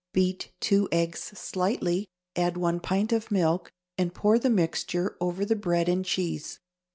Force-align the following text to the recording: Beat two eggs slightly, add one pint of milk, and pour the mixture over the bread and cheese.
Beat 0.13 0.51
two 0.59 0.89
eggs 0.91 1.19
slightly, 1.39 2.07
add 2.35 2.57
one 2.57 2.79
pint 2.79 3.11
of 3.13 3.29
milk, 3.29 3.71
and 3.99 4.11
pour 4.15 4.39
the 4.39 4.49
mixture 4.49 5.15
over 5.21 5.45
the 5.45 5.55
bread 5.55 5.87
and 5.87 6.03
cheese. 6.03 6.59